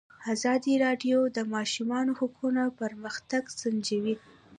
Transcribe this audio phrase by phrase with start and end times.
[0.33, 4.15] ازادي راډیو د د ماشومانو حقونه پرمختګ سنجولی.